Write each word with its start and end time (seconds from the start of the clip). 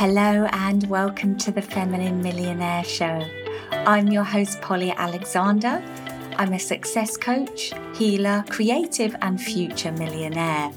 Hello 0.00 0.46
and 0.52 0.88
welcome 0.88 1.36
to 1.36 1.52
the 1.52 1.60
Feminine 1.60 2.22
Millionaire 2.22 2.82
Show. 2.84 3.22
I'm 3.70 4.08
your 4.08 4.24
host, 4.24 4.58
Polly 4.62 4.92
Alexandre. 4.92 5.82
I'm 6.38 6.54
a 6.54 6.58
success 6.58 7.18
coach, 7.18 7.74
healer, 7.94 8.42
creative, 8.48 9.14
and 9.20 9.38
future 9.38 9.92
millionaire. 9.92 10.72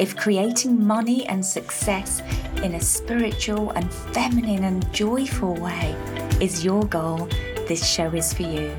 If 0.00 0.16
creating 0.16 0.84
money 0.84 1.24
and 1.28 1.46
success 1.46 2.20
in 2.64 2.74
a 2.74 2.80
spiritual 2.80 3.70
and 3.70 3.94
feminine 3.94 4.64
and 4.64 4.92
joyful 4.92 5.54
way 5.54 5.94
is 6.40 6.64
your 6.64 6.82
goal, 6.86 7.28
this 7.68 7.88
show 7.88 8.12
is 8.12 8.32
for 8.32 8.42
you. 8.42 8.76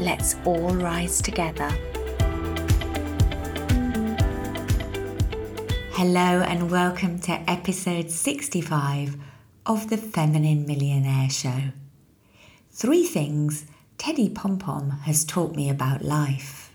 Let's 0.00 0.36
all 0.46 0.74
rise 0.74 1.20
together. 1.20 1.70
Hello, 5.98 6.42
and 6.42 6.70
welcome 6.70 7.18
to 7.22 7.32
episode 7.50 8.12
65 8.12 9.16
of 9.66 9.90
the 9.90 9.96
Feminine 9.96 10.64
Millionaire 10.64 11.28
Show. 11.28 11.72
Three 12.70 13.02
things 13.02 13.66
Teddy 13.96 14.28
Pom 14.28 14.60
Pom 14.60 14.90
has 14.90 15.24
taught 15.24 15.56
me 15.56 15.68
about 15.68 16.04
life. 16.04 16.72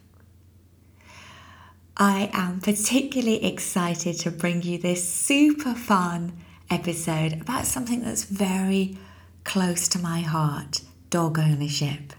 I 1.96 2.32
am 2.34 2.60
particularly 2.60 3.46
excited 3.46 4.20
to 4.20 4.30
bring 4.30 4.62
you 4.62 4.78
this 4.78 5.08
super 5.08 5.74
fun 5.74 6.34
episode 6.70 7.40
about 7.40 7.66
something 7.66 8.04
that's 8.04 8.26
very 8.26 8.98
close 9.46 9.88
to 9.88 10.00
my 10.00 10.20
heart 10.20 10.82
dog 11.10 11.40
ownership. 11.40 12.12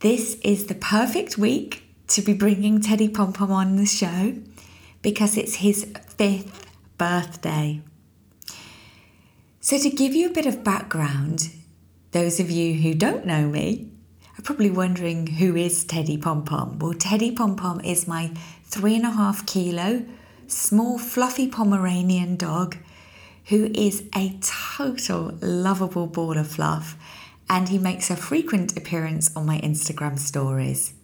This 0.00 0.34
is 0.42 0.66
the 0.66 0.74
perfect 0.74 1.38
week 1.38 1.84
to 2.08 2.22
be 2.22 2.34
bringing 2.34 2.80
Teddy 2.80 3.08
Pom 3.08 3.32
Pom 3.32 3.52
on 3.52 3.76
the 3.76 3.86
show 3.86 4.34
because 5.02 5.36
it's 5.36 5.56
his 5.56 5.84
fifth 6.16 6.66
birthday. 6.96 7.82
So, 9.60 9.78
to 9.78 9.90
give 9.90 10.14
you 10.14 10.28
a 10.28 10.32
bit 10.32 10.46
of 10.46 10.64
background, 10.64 11.50
those 12.12 12.40
of 12.40 12.50
you 12.50 12.74
who 12.74 12.94
don't 12.94 13.26
know 13.26 13.48
me 13.48 13.90
are 14.38 14.42
probably 14.42 14.70
wondering 14.70 15.26
who 15.26 15.54
is 15.56 15.84
Teddy 15.84 16.16
Pom 16.16 16.44
Pom. 16.44 16.78
Well, 16.78 16.94
Teddy 16.94 17.30
Pom 17.30 17.56
Pom 17.56 17.80
is 17.80 18.08
my 18.08 18.32
three 18.64 18.96
and 18.96 19.04
a 19.04 19.10
half 19.10 19.46
kilo, 19.46 20.04
small, 20.46 20.98
fluffy 20.98 21.48
Pomeranian 21.48 22.36
dog 22.36 22.76
who 23.46 23.70
is 23.74 24.04
a 24.14 24.38
total 24.76 25.36
lovable 25.40 26.06
ball 26.06 26.38
of 26.38 26.48
fluff 26.48 26.96
and 27.48 27.68
he 27.68 27.78
makes 27.78 28.10
a 28.10 28.16
frequent 28.16 28.76
appearance 28.76 29.34
on 29.36 29.44
my 29.44 29.60
Instagram 29.60 30.18
stories. 30.18 30.94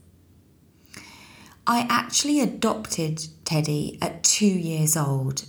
I 1.70 1.86
actually 1.90 2.40
adopted 2.40 3.26
Teddy 3.44 3.98
at 4.00 4.24
two 4.24 4.46
years 4.46 4.96
old. 4.96 5.44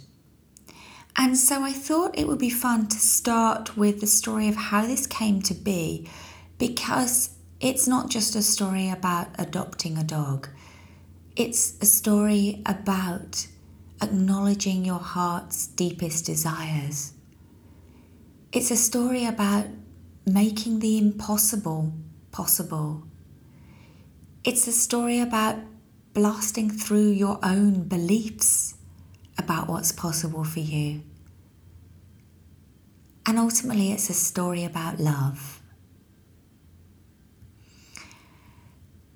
And 1.16 1.38
so 1.38 1.64
I 1.64 1.72
thought 1.72 2.20
it 2.20 2.28
would 2.28 2.39
be 2.39 2.50
fun 2.50 2.89
to 2.89 2.98
start 2.98 3.78
with 3.78 4.02
the 4.02 4.08
story 4.08 4.50
of 4.50 4.58
how 4.58 4.86
this 4.86 5.08
came 5.08 5.42
to 5.44 5.53
be 5.53 6.09
because 6.58 7.38
it's 7.61 7.88
not 7.88 8.09
just 8.09 8.36
a 8.36 8.42
story 8.42 8.89
about 8.89 9.30
adopting 9.39 9.98
a 9.98 10.03
dog, 10.03 10.50
it's 11.38 11.78
a 11.81 11.86
story 11.86 12.61
about 12.66 13.48
acknowledging 14.02 14.83
your 14.83 15.00
heart's 15.00 15.67
deepest 15.67 16.26
desires. 16.26 17.14
It's 18.52 18.72
a 18.72 18.76
story 18.76 19.23
about 19.26 19.67
making 20.26 20.80
the 20.80 20.98
impossible 20.98 21.94
possible. 22.31 23.04
It's 24.44 24.67
a 24.67 24.73
story 24.73 25.20
about 25.20 25.59
blasting 26.20 26.70
through 26.70 27.09
your 27.12 27.39
own 27.42 27.84
beliefs 27.84 28.75
about 29.38 29.70
what's 29.70 29.94
possible 29.94 30.44
for 30.44 30.59
you. 30.59 31.02
And 33.26 33.39
ultimately, 33.39 33.94
it's 33.94 34.09
a 34.09 34.14
story 34.14 34.66
about 34.66 34.99
love. 34.99 35.61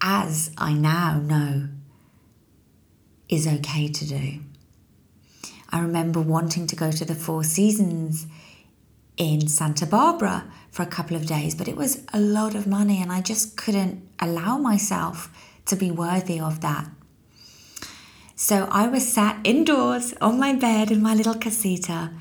as 0.00 0.50
I 0.56 0.72
now 0.72 1.18
know 1.18 1.68
is 3.28 3.46
okay 3.46 3.88
to 3.88 4.06
do. 4.06 4.40
I 5.70 5.80
remember 5.80 6.20
wanting 6.20 6.66
to 6.66 6.76
go 6.76 6.90
to 6.90 7.04
the 7.04 7.14
Four 7.14 7.44
Seasons 7.44 8.26
in 9.16 9.48
Santa 9.48 9.84
Barbara 9.84 10.50
for 10.70 10.82
a 10.82 10.86
couple 10.86 11.16
of 11.16 11.26
days, 11.26 11.54
but 11.54 11.68
it 11.68 11.76
was 11.76 12.04
a 12.12 12.20
lot 12.20 12.54
of 12.54 12.66
money 12.66 13.02
and 13.02 13.12
I 13.12 13.20
just 13.20 13.56
couldn't 13.56 14.08
allow 14.18 14.58
myself 14.58 15.30
to 15.66 15.76
be 15.76 15.90
worthy 15.90 16.40
of 16.40 16.60
that. 16.60 16.88
So 18.36 18.68
I 18.70 18.86
was 18.86 19.12
sat 19.12 19.40
indoors 19.44 20.14
on 20.20 20.38
my 20.38 20.54
bed 20.54 20.90
in 20.90 21.02
my 21.02 21.14
little 21.14 21.34
casita 21.34 22.12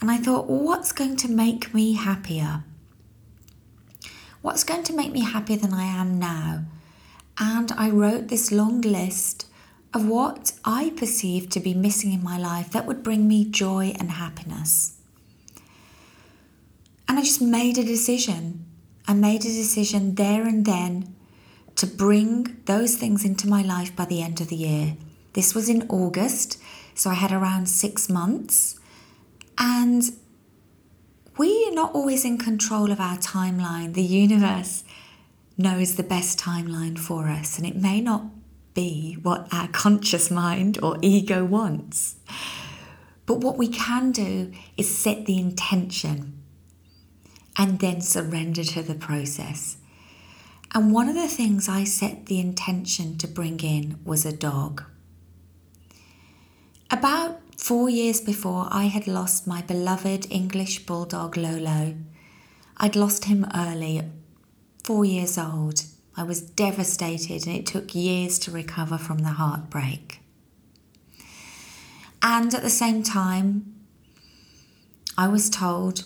and 0.00 0.10
I 0.10 0.16
thought, 0.18 0.48
what's 0.48 0.92
going 0.92 1.16
to 1.16 1.28
make 1.28 1.74
me 1.74 1.94
happier? 1.94 2.62
What's 4.40 4.62
going 4.62 4.84
to 4.84 4.94
make 4.94 5.10
me 5.10 5.22
happier 5.22 5.56
than 5.56 5.74
I 5.74 5.84
am 5.84 6.18
now? 6.20 6.64
And 7.38 7.72
I 7.72 7.90
wrote 7.90 8.28
this 8.28 8.52
long 8.52 8.80
list 8.80 9.47
of 9.94 10.06
what 10.06 10.52
I 10.64 10.90
perceived 10.96 11.50
to 11.52 11.60
be 11.60 11.74
missing 11.74 12.12
in 12.12 12.22
my 12.22 12.38
life 12.38 12.70
that 12.70 12.86
would 12.86 13.02
bring 13.02 13.26
me 13.26 13.44
joy 13.44 13.94
and 13.98 14.12
happiness. 14.12 14.98
And 17.08 17.18
I 17.18 17.22
just 17.22 17.40
made 17.40 17.78
a 17.78 17.84
decision. 17.84 18.66
I 19.06 19.14
made 19.14 19.40
a 19.40 19.48
decision 19.48 20.16
there 20.16 20.46
and 20.46 20.66
then 20.66 21.14
to 21.76 21.86
bring 21.86 22.60
those 22.66 22.96
things 22.96 23.24
into 23.24 23.48
my 23.48 23.62
life 23.62 23.96
by 23.96 24.04
the 24.04 24.20
end 24.20 24.40
of 24.40 24.48
the 24.48 24.56
year. 24.56 24.96
This 25.32 25.54
was 25.54 25.68
in 25.68 25.88
August, 25.88 26.58
so 26.94 27.10
I 27.10 27.14
had 27.14 27.32
around 27.32 27.68
six 27.68 28.10
months. 28.10 28.78
And 29.56 30.02
we 31.38 31.66
are 31.68 31.74
not 31.74 31.94
always 31.94 32.24
in 32.24 32.36
control 32.36 32.90
of 32.90 33.00
our 33.00 33.16
timeline. 33.16 33.94
The 33.94 34.02
universe 34.02 34.84
knows 35.56 35.94
the 35.94 36.02
best 36.02 36.38
timeline 36.38 36.98
for 36.98 37.28
us, 37.28 37.56
and 37.56 37.66
it 37.66 37.76
may 37.76 38.00
not 38.00 38.24
be 38.78 39.18
what 39.22 39.52
our 39.52 39.66
conscious 39.66 40.30
mind 40.30 40.78
or 40.80 40.96
ego 41.02 41.44
wants. 41.44 42.14
But 43.26 43.38
what 43.38 43.58
we 43.58 43.66
can 43.66 44.12
do 44.12 44.52
is 44.76 44.96
set 45.04 45.26
the 45.26 45.36
intention 45.36 46.40
and 47.56 47.80
then 47.80 48.00
surrender 48.00 48.62
to 48.62 48.82
the 48.84 48.94
process. 48.94 49.78
And 50.72 50.92
one 50.92 51.08
of 51.08 51.16
the 51.16 51.26
things 51.26 51.68
I 51.68 51.82
set 51.82 52.26
the 52.26 52.38
intention 52.38 53.18
to 53.18 53.26
bring 53.26 53.58
in 53.60 53.98
was 54.04 54.24
a 54.24 54.36
dog. 54.50 54.84
About 56.88 57.40
four 57.56 57.90
years 57.90 58.20
before, 58.20 58.68
I 58.70 58.84
had 58.84 59.08
lost 59.08 59.48
my 59.48 59.60
beloved 59.60 60.28
English 60.30 60.86
bulldog 60.86 61.36
Lolo. 61.36 61.96
I'd 62.76 62.94
lost 62.94 63.24
him 63.24 63.44
early, 63.56 64.02
four 64.84 65.04
years 65.04 65.36
old. 65.36 65.82
I 66.18 66.24
was 66.24 66.40
devastated 66.40 67.46
and 67.46 67.54
it 67.54 67.64
took 67.64 67.94
years 67.94 68.40
to 68.40 68.50
recover 68.50 68.98
from 68.98 69.18
the 69.18 69.28
heartbreak. 69.28 70.20
And 72.20 72.52
at 72.52 72.62
the 72.62 72.70
same 72.70 73.04
time, 73.04 73.76
I 75.16 75.28
was 75.28 75.48
told 75.48 76.04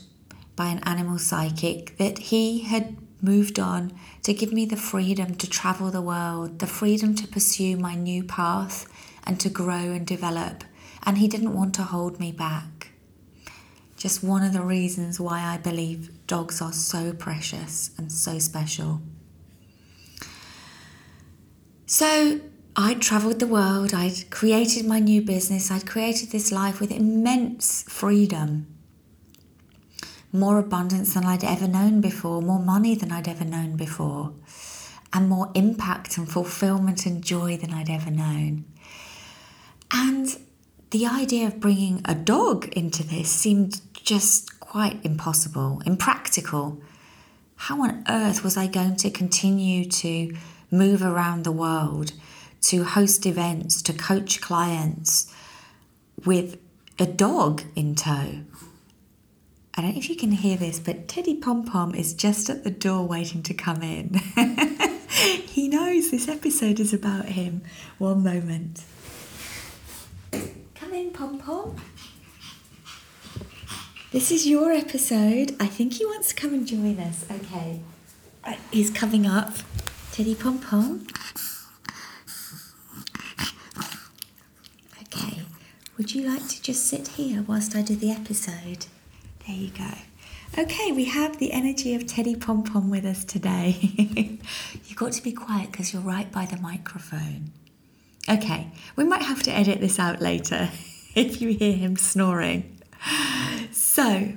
by 0.54 0.66
an 0.66 0.80
animal 0.80 1.18
psychic 1.18 1.96
that 1.96 2.18
he 2.18 2.60
had 2.60 2.98
moved 3.22 3.58
on 3.58 3.90
to 4.24 4.34
give 4.34 4.52
me 4.52 4.66
the 4.66 4.76
freedom 4.76 5.34
to 5.36 5.48
travel 5.48 5.90
the 5.90 6.02
world, 6.02 6.58
the 6.58 6.66
freedom 6.66 7.14
to 7.14 7.26
pursue 7.26 7.78
my 7.78 7.94
new 7.94 8.22
path 8.22 8.86
and 9.24 9.40
to 9.40 9.48
grow 9.48 9.92
and 9.96 10.06
develop. 10.06 10.64
And 11.04 11.16
He 11.18 11.26
didn't 11.26 11.54
want 11.54 11.74
to 11.76 11.84
hold 11.84 12.20
me 12.20 12.32
back. 12.32 12.88
Just 13.96 14.22
one 14.22 14.42
of 14.42 14.52
the 14.52 14.62
reasons 14.62 15.18
why 15.18 15.40
I 15.40 15.56
believe 15.56 16.26
dogs 16.26 16.60
are 16.60 16.72
so 16.72 17.14
precious 17.14 17.92
and 17.96 18.12
so 18.12 18.38
special. 18.38 19.00
So 21.92 22.40
I'd 22.74 23.02
traveled 23.02 23.38
the 23.38 23.46
world, 23.46 23.92
I'd 23.92 24.30
created 24.30 24.86
my 24.86 24.98
new 24.98 25.20
business, 25.20 25.70
I'd 25.70 25.84
created 25.86 26.30
this 26.30 26.50
life 26.50 26.80
with 26.80 26.90
immense 26.90 27.82
freedom 27.82 28.66
more 30.32 30.58
abundance 30.58 31.12
than 31.12 31.26
I'd 31.26 31.44
ever 31.44 31.68
known 31.68 32.00
before, 32.00 32.40
more 32.40 32.58
money 32.58 32.94
than 32.94 33.12
I'd 33.12 33.28
ever 33.28 33.44
known 33.44 33.76
before, 33.76 34.32
and 35.12 35.28
more 35.28 35.50
impact 35.52 36.16
and 36.16 36.26
fulfillment 36.26 37.04
and 37.04 37.22
joy 37.22 37.58
than 37.58 37.74
I'd 37.74 37.90
ever 37.90 38.10
known. 38.10 38.64
And 39.92 40.34
the 40.92 41.04
idea 41.06 41.46
of 41.46 41.60
bringing 41.60 42.00
a 42.06 42.14
dog 42.14 42.68
into 42.68 43.04
this 43.04 43.30
seemed 43.30 43.82
just 43.92 44.60
quite 44.60 44.98
impossible, 45.04 45.82
impractical. 45.84 46.80
How 47.56 47.82
on 47.82 48.02
earth 48.08 48.42
was 48.42 48.56
I 48.56 48.66
going 48.66 48.96
to 48.96 49.10
continue 49.10 49.84
to 49.84 50.34
move 50.72 51.02
around 51.02 51.44
the 51.44 51.52
world, 51.52 52.12
to 52.62 52.84
host 52.84 53.26
events, 53.26 53.82
to 53.82 53.92
coach 53.92 54.40
clients 54.40 55.32
with 56.24 56.58
a 56.98 57.06
dog 57.06 57.62
in 57.76 57.94
tow? 57.94 58.44
I 59.74 59.80
don't 59.80 59.92
know 59.92 59.98
if 59.98 60.10
you 60.10 60.16
can 60.16 60.32
hear 60.32 60.56
this, 60.56 60.78
but 60.78 61.08
Teddy 61.08 61.34
Pom 61.34 61.64
Pom 61.64 61.94
is 61.94 62.12
just 62.12 62.50
at 62.50 62.62
the 62.62 62.70
door 62.70 63.06
waiting 63.06 63.42
to 63.44 63.54
come 63.54 63.82
in. 63.82 64.14
he 65.46 65.68
knows 65.68 66.10
this 66.10 66.28
episode 66.28 66.78
is 66.78 66.92
about 66.92 67.26
him. 67.26 67.62
One 67.96 68.22
moment. 68.22 68.82
Come 70.74 70.92
in, 70.92 71.10
Pom 71.10 71.38
Pom. 71.38 71.76
This 74.10 74.30
is 74.30 74.46
your 74.46 74.72
episode. 74.72 75.56
I 75.58 75.66
think 75.66 75.94
he 75.94 76.04
wants 76.04 76.28
to 76.28 76.34
come 76.34 76.52
and 76.52 76.66
join 76.66 76.98
us. 76.98 77.24
Okay. 77.30 77.80
Uh, 78.44 78.56
he's 78.70 78.90
coming 78.90 79.26
up. 79.26 79.54
Teddy 80.12 80.34
Pom 80.34 80.58
Pom. 80.58 81.06
Okay. 85.00 85.40
Would 85.96 86.14
you 86.14 86.28
like 86.28 86.46
to 86.48 86.62
just 86.62 86.86
sit 86.86 87.08
here 87.08 87.42
whilst 87.48 87.74
I 87.74 87.80
do 87.80 87.96
the 87.96 88.10
episode? 88.10 88.84
There 89.46 89.56
you 89.56 89.70
go. 89.70 89.88
Okay, 90.58 90.92
we 90.92 91.06
have 91.06 91.38
the 91.38 91.50
energy 91.52 91.94
of 91.94 92.06
Teddy 92.06 92.36
Pom 92.36 92.62
Pom 92.62 92.90
with 92.90 93.06
us 93.06 93.24
today. 93.24 93.74
You've 94.84 94.96
got 94.96 95.12
to 95.12 95.22
be 95.22 95.32
quiet 95.32 95.72
because 95.72 95.94
you're 95.94 96.02
right 96.02 96.30
by 96.30 96.44
the 96.44 96.58
microphone. 96.58 97.50
Okay, 98.28 98.70
we 98.96 99.04
might 99.04 99.22
have 99.22 99.42
to 99.44 99.50
edit 99.50 99.80
this 99.80 99.98
out 99.98 100.20
later 100.20 100.68
if 101.14 101.40
you 101.40 101.54
hear 101.54 101.72
him 101.72 101.96
snoring. 101.96 102.78
So, 103.72 104.34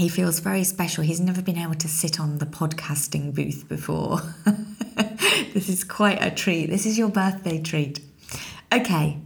he 0.00 0.08
feels 0.08 0.40
very 0.40 0.64
special. 0.64 1.04
He's 1.04 1.20
never 1.20 1.42
been 1.42 1.58
able 1.58 1.74
to 1.74 1.88
sit 1.88 2.18
on 2.18 2.38
the 2.38 2.46
podcasting 2.46 3.34
booth 3.34 3.68
before. 3.68 4.20
this 5.52 5.68
is 5.68 5.84
quite 5.84 6.22
a 6.22 6.30
treat. 6.30 6.66
This 6.66 6.86
is 6.86 6.96
your 6.96 7.08
birthday 7.08 7.60
treat. 7.60 8.00
Okay, 8.72 9.18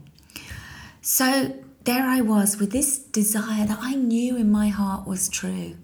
so 1.01 1.55
there 1.85 2.05
I 2.05 2.23
was 2.23 2.59
with 2.59 2.73
this 2.73 2.99
desire 2.99 3.67
that 3.67 3.79
I 3.81 3.95
knew 3.95 4.37
in 4.37 4.51
my 4.51 4.69
heart 4.69 5.07
was 5.07 5.29
true. 5.29 5.77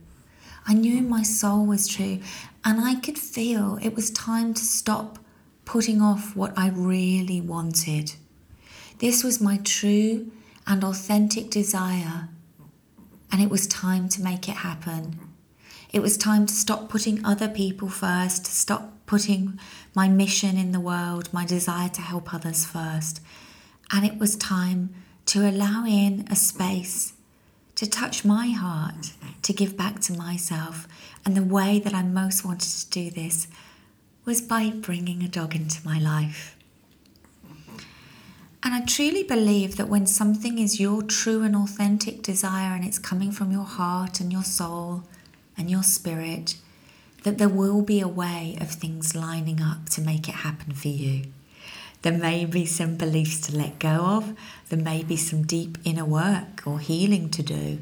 I 0.66 0.74
knew 0.74 0.98
in 0.98 1.08
my 1.08 1.22
soul 1.22 1.66
was 1.66 1.86
true. 1.86 2.20
And 2.64 2.80
I 2.80 2.96
could 2.96 3.18
feel 3.18 3.78
it 3.82 3.94
was 3.94 4.10
time 4.10 4.54
to 4.54 4.62
stop 4.62 5.18
putting 5.64 6.02
off 6.02 6.34
what 6.34 6.52
I 6.58 6.68
really 6.70 7.40
wanted. 7.40 8.14
This 8.98 9.22
was 9.22 9.40
my 9.40 9.58
true 9.62 10.30
and 10.66 10.84
authentic 10.84 11.50
desire. 11.50 12.28
And 13.32 13.40
it 13.40 13.50
was 13.50 13.66
time 13.66 14.08
to 14.10 14.22
make 14.22 14.48
it 14.48 14.56
happen. 14.56 15.18
It 15.92 16.02
was 16.02 16.16
time 16.16 16.46
to 16.46 16.54
stop 16.54 16.88
putting 16.88 17.24
other 17.24 17.48
people 17.48 17.88
first, 17.88 18.44
to 18.44 18.50
stop 18.50 18.92
putting 19.06 19.58
my 19.94 20.08
mission 20.08 20.56
in 20.56 20.72
the 20.72 20.80
world, 20.80 21.32
my 21.32 21.44
desire 21.44 21.88
to 21.90 22.00
help 22.00 22.32
others 22.32 22.64
first. 22.64 23.20
And 23.92 24.04
it 24.04 24.18
was 24.18 24.36
time 24.36 24.94
to 25.26 25.48
allow 25.48 25.84
in 25.84 26.26
a 26.30 26.36
space 26.36 27.14
to 27.74 27.88
touch 27.88 28.24
my 28.24 28.48
heart, 28.48 29.12
to 29.42 29.52
give 29.52 29.76
back 29.76 30.00
to 30.00 30.12
myself. 30.12 30.86
And 31.24 31.36
the 31.36 31.42
way 31.42 31.80
that 31.80 31.94
I 31.94 32.02
most 32.02 32.44
wanted 32.44 32.68
to 32.68 32.90
do 32.90 33.10
this 33.10 33.48
was 34.24 34.42
by 34.42 34.70
bringing 34.70 35.22
a 35.22 35.28
dog 35.28 35.56
into 35.56 35.84
my 35.84 35.98
life. 35.98 36.56
And 38.62 38.74
I 38.74 38.84
truly 38.84 39.22
believe 39.22 39.76
that 39.76 39.88
when 39.88 40.06
something 40.06 40.58
is 40.58 40.78
your 40.78 41.02
true 41.02 41.42
and 41.42 41.56
authentic 41.56 42.22
desire 42.22 42.74
and 42.74 42.84
it's 42.84 42.98
coming 42.98 43.32
from 43.32 43.50
your 43.50 43.64
heart 43.64 44.20
and 44.20 44.30
your 44.30 44.44
soul 44.44 45.04
and 45.56 45.70
your 45.70 45.82
spirit, 45.82 46.56
that 47.22 47.38
there 47.38 47.48
will 47.48 47.80
be 47.80 48.00
a 48.00 48.08
way 48.08 48.58
of 48.60 48.70
things 48.70 49.16
lining 49.16 49.62
up 49.62 49.88
to 49.90 50.02
make 50.02 50.28
it 50.28 50.36
happen 50.36 50.74
for 50.74 50.88
you. 50.88 51.24
There 52.02 52.16
may 52.16 52.44
be 52.44 52.66
some 52.66 52.96
beliefs 52.96 53.40
to 53.42 53.56
let 53.56 53.78
go 53.78 53.88
of. 53.88 54.36
There 54.68 54.78
may 54.78 55.04
be 55.04 55.16
some 55.16 55.42
deep 55.42 55.78
inner 55.84 56.04
work 56.04 56.66
or 56.66 56.80
healing 56.80 57.30
to 57.30 57.42
do. 57.42 57.80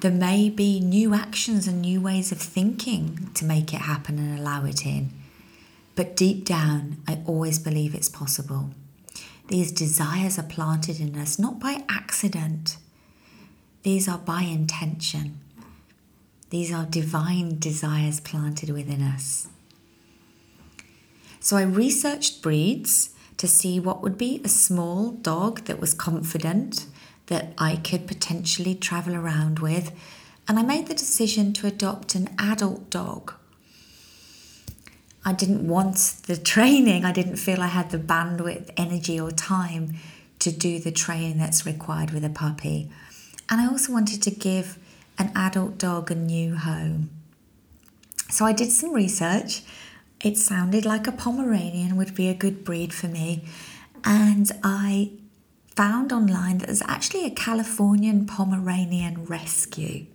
There 0.00 0.10
may 0.10 0.50
be 0.50 0.78
new 0.78 1.14
actions 1.14 1.66
and 1.66 1.80
new 1.80 2.02
ways 2.02 2.32
of 2.32 2.38
thinking 2.38 3.30
to 3.34 3.46
make 3.46 3.72
it 3.72 3.82
happen 3.82 4.18
and 4.18 4.38
allow 4.38 4.64
it 4.66 4.84
in. 4.84 5.10
But 5.94 6.16
deep 6.16 6.44
down, 6.44 6.98
I 7.08 7.20
always 7.26 7.58
believe 7.58 7.94
it's 7.94 8.10
possible. 8.10 8.70
These 9.48 9.72
desires 9.72 10.38
are 10.38 10.42
planted 10.42 11.00
in 11.00 11.16
us 11.16 11.38
not 11.38 11.60
by 11.60 11.84
accident, 11.88 12.78
these 13.86 14.08
are 14.08 14.18
by 14.18 14.42
intention. 14.42 15.38
These 16.50 16.72
are 16.72 16.84
divine 16.84 17.60
desires 17.60 18.18
planted 18.18 18.70
within 18.70 19.00
us. 19.00 19.46
So 21.38 21.56
I 21.56 21.62
researched 21.62 22.42
breeds 22.42 23.10
to 23.36 23.46
see 23.46 23.78
what 23.78 24.02
would 24.02 24.18
be 24.18 24.40
a 24.42 24.48
small 24.48 25.12
dog 25.12 25.66
that 25.66 25.80
was 25.80 25.94
confident, 25.94 26.86
that 27.26 27.52
I 27.58 27.76
could 27.76 28.08
potentially 28.08 28.74
travel 28.74 29.14
around 29.14 29.60
with, 29.60 29.92
and 30.48 30.58
I 30.58 30.62
made 30.62 30.88
the 30.88 30.94
decision 30.94 31.52
to 31.52 31.68
adopt 31.68 32.16
an 32.16 32.30
adult 32.40 32.90
dog. 32.90 33.34
I 35.26 35.34
didn't 35.34 35.68
want 35.68 35.96
the 36.26 36.38
training, 36.38 37.04
I 37.04 37.12
didn't 37.12 37.36
feel 37.36 37.60
I 37.60 37.66
had 37.66 37.90
the 37.90 37.98
bandwidth, 37.98 38.70
energy, 38.78 39.20
or 39.20 39.30
time 39.30 39.96
to 40.38 40.50
do 40.50 40.78
the 40.78 40.92
training 40.92 41.36
that's 41.36 41.66
required 41.66 42.12
with 42.12 42.24
a 42.24 42.30
puppy. 42.30 42.90
And 43.50 43.60
I 43.60 43.66
also 43.66 43.92
wanted 43.92 44.22
to 44.22 44.30
give 44.30 44.78
an 45.18 45.32
adult 45.34 45.76
dog 45.76 46.10
a 46.10 46.14
new 46.14 46.56
home. 46.56 47.10
So 48.30 48.46
I 48.46 48.52
did 48.52 48.70
some 48.72 48.92
research 48.92 49.62
it 50.22 50.38
sounded 50.38 50.84
like 50.84 51.06
a 51.06 51.12
Pomeranian 51.12 51.96
would 51.96 52.14
be 52.14 52.28
a 52.28 52.34
good 52.34 52.64
breed 52.64 52.94
for 52.94 53.06
me. 53.06 53.44
And 54.04 54.50
I 54.62 55.12
found 55.74 56.12
online 56.12 56.58
that 56.58 56.66
there's 56.66 56.82
actually 56.82 57.26
a 57.26 57.30
Californian 57.30 58.26
Pomeranian 58.26 59.26
rescue. 59.26 60.06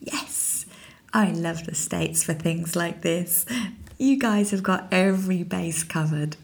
Yes, 0.00 0.66
I 1.12 1.30
love 1.30 1.64
the 1.64 1.74
States 1.74 2.24
for 2.24 2.34
things 2.34 2.74
like 2.74 3.02
this. 3.02 3.46
You 4.00 4.16
guys 4.16 4.50
have 4.52 4.62
got 4.62 4.88
every 4.90 5.42
base 5.42 5.82
covered. 5.84 6.38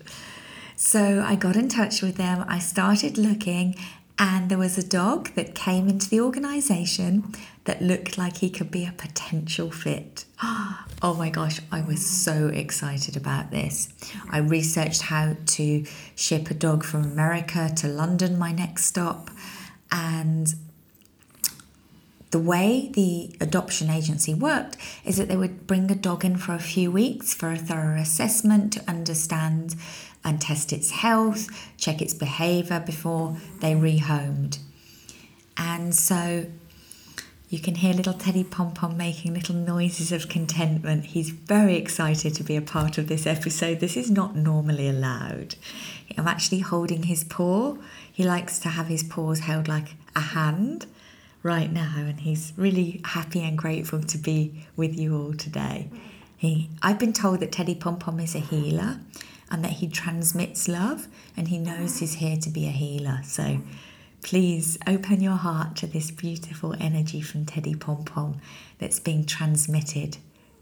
So 0.76 1.24
I 1.26 1.36
got 1.36 1.56
in 1.56 1.70
touch 1.70 2.02
with 2.02 2.16
them. 2.16 2.44
I 2.46 2.58
started 2.58 3.16
looking, 3.16 3.76
and 4.18 4.50
there 4.50 4.58
was 4.58 4.76
a 4.76 4.86
dog 4.86 5.30
that 5.36 5.54
came 5.54 5.88
into 5.88 6.10
the 6.10 6.20
organization 6.20 7.32
that 7.64 7.80
looked 7.80 8.18
like 8.18 8.36
he 8.36 8.50
could 8.50 8.70
be 8.70 8.84
a 8.84 8.92
potential 8.92 9.70
fit. 9.70 10.26
Oh 11.02 11.12
my 11.12 11.28
gosh, 11.28 11.60
I 11.70 11.82
was 11.82 12.04
so 12.04 12.48
excited 12.48 13.18
about 13.18 13.50
this. 13.50 13.90
I 14.30 14.38
researched 14.38 15.02
how 15.02 15.36
to 15.44 15.84
ship 16.14 16.50
a 16.50 16.54
dog 16.54 16.84
from 16.84 17.04
America 17.04 17.70
to 17.76 17.86
London, 17.86 18.38
my 18.38 18.50
next 18.50 18.86
stop, 18.86 19.28
and 19.92 20.54
the 22.36 22.42
way 22.42 22.90
the 22.92 23.34
adoption 23.40 23.88
agency 23.88 24.34
worked 24.34 24.76
is 25.06 25.16
that 25.16 25.26
they 25.26 25.38
would 25.38 25.66
bring 25.66 25.90
a 25.90 25.94
dog 25.94 26.22
in 26.22 26.36
for 26.36 26.52
a 26.52 26.58
few 26.58 26.92
weeks 26.92 27.32
for 27.32 27.50
a 27.50 27.56
thorough 27.56 27.98
assessment 27.98 28.74
to 28.74 28.84
understand 28.86 29.74
and 30.22 30.38
test 30.38 30.70
its 30.70 30.90
health, 30.90 31.48
check 31.78 32.02
its 32.02 32.12
behavior 32.12 32.78
before 32.78 33.38
they 33.62 33.72
rehomed. 33.72 34.58
And 35.56 35.94
so 35.94 36.44
you 37.48 37.58
can 37.58 37.76
hear 37.76 37.94
little 37.94 38.12
Teddy 38.12 38.44
Pom 38.44 38.74
Pom 38.74 38.98
making 38.98 39.32
little 39.32 39.54
noises 39.54 40.12
of 40.12 40.28
contentment. 40.28 41.06
He's 41.06 41.30
very 41.30 41.76
excited 41.76 42.34
to 42.34 42.44
be 42.44 42.56
a 42.56 42.60
part 42.60 42.98
of 42.98 43.08
this 43.08 43.26
episode. 43.26 43.80
This 43.80 43.96
is 43.96 44.10
not 44.10 44.36
normally 44.36 44.90
allowed. 44.90 45.54
I'm 46.18 46.28
actually 46.28 46.58
holding 46.58 47.04
his 47.04 47.24
paw. 47.24 47.78
He 48.12 48.24
likes 48.24 48.58
to 48.58 48.68
have 48.68 48.88
his 48.88 49.02
paws 49.02 49.38
held 49.38 49.68
like 49.68 49.94
a 50.14 50.20
hand 50.20 50.84
right 51.46 51.72
now, 51.72 51.94
and 51.96 52.20
he's 52.20 52.52
really 52.56 53.00
happy 53.04 53.40
and 53.40 53.56
grateful 53.56 54.02
to 54.02 54.18
be 54.18 54.66
with 54.76 54.98
you 54.98 55.16
all 55.16 55.32
today. 55.32 55.88
He, 56.36 56.68
I've 56.82 56.98
been 56.98 57.12
told 57.12 57.40
that 57.40 57.52
Teddy 57.52 57.74
Pom 57.74 57.98
Pom 57.98 58.20
is 58.20 58.34
a 58.34 58.40
healer 58.40 59.00
and 59.50 59.64
that 59.64 59.72
he 59.72 59.88
transmits 59.88 60.68
love 60.68 61.06
and 61.36 61.48
he 61.48 61.58
knows 61.58 61.98
he's 61.98 62.14
here 62.14 62.36
to 62.36 62.50
be 62.50 62.66
a 62.66 62.70
healer. 62.70 63.20
So 63.24 63.60
please 64.22 64.76
open 64.86 65.20
your 65.20 65.36
heart 65.36 65.76
to 65.76 65.86
this 65.86 66.10
beautiful 66.10 66.74
energy 66.80 67.20
from 67.20 67.46
Teddy 67.46 67.74
Pom 67.74 68.04
Pom 68.04 68.40
that's 68.78 68.98
being 68.98 69.24
transmitted 69.24 70.18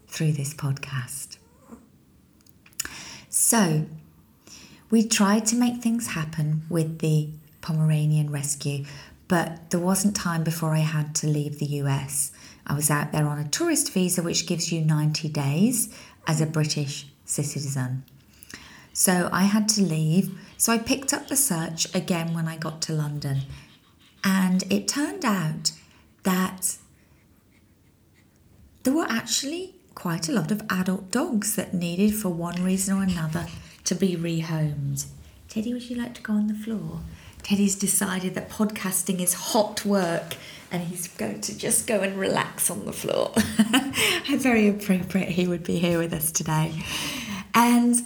through 0.07 0.33
this 0.33 0.53
podcast. 0.53 1.37
So, 3.27 3.85
we 4.89 5.05
tried 5.05 5.45
to 5.47 5.57
make 5.57 5.81
things 5.81 6.07
happen 6.07 6.61
with 6.69 6.99
the 6.99 7.29
Pomeranian 7.59 8.31
rescue, 8.31 8.85
but 9.27 9.69
there 9.71 9.79
wasn't 9.79 10.15
time 10.15 10.43
before 10.43 10.73
I 10.73 10.79
had 10.79 11.15
to 11.15 11.27
leave 11.27 11.59
the 11.59 11.65
US. 11.81 12.31
I 12.67 12.73
was 12.75 12.89
out 12.89 13.11
there 13.11 13.27
on 13.27 13.39
a 13.39 13.47
tourist 13.47 13.91
visa, 13.91 14.21
which 14.21 14.47
gives 14.47 14.71
you 14.71 14.81
90 14.81 15.29
days 15.29 15.93
as 16.27 16.41
a 16.41 16.45
British 16.45 17.07
citizen. 17.25 18.03
So 18.93 19.29
I 19.31 19.43
had 19.43 19.67
to 19.69 19.81
leave. 19.81 20.39
So 20.57 20.71
I 20.71 20.77
picked 20.77 21.13
up 21.13 21.27
the 21.27 21.35
search 21.35 21.93
again 21.93 22.33
when 22.33 22.47
I 22.47 22.57
got 22.57 22.81
to 22.83 22.93
London. 22.93 23.41
And 24.23 24.63
it 24.71 24.87
turned 24.87 25.25
out 25.25 25.73
that 26.23 26.77
there 28.83 28.93
were 28.93 29.07
actually 29.09 29.75
quite 29.95 30.29
a 30.29 30.31
lot 30.31 30.51
of 30.51 30.61
adult 30.69 31.11
dogs 31.11 31.55
that 31.55 31.73
needed, 31.73 32.15
for 32.15 32.29
one 32.29 32.63
reason 32.63 32.97
or 32.97 33.03
another, 33.03 33.47
to 33.83 33.95
be 33.95 34.15
rehomed. 34.15 35.05
Teddy, 35.49 35.73
would 35.73 35.89
you 35.89 35.95
like 35.95 36.13
to 36.15 36.21
go 36.21 36.33
on 36.33 36.47
the 36.47 36.53
floor? 36.53 37.01
Teddy's 37.45 37.75
decided 37.75 38.33
that 38.33 38.49
podcasting 38.49 39.21
is 39.21 39.35
hot 39.35 39.85
work 39.85 40.35
and 40.71 40.81
he's 40.81 41.07
going 41.09 41.41
to 41.41 41.55
just 41.55 41.85
go 41.85 41.99
and 42.01 42.17
relax 42.17 42.71
on 42.71 42.87
the 42.87 42.91
floor. 42.91 43.33
Very 44.39 44.67
appropriate 44.67 45.29
he 45.29 45.45
would 45.45 45.63
be 45.63 45.77
here 45.77 45.99
with 45.99 46.11
us 46.11 46.31
today. 46.31 46.73
And 47.53 47.97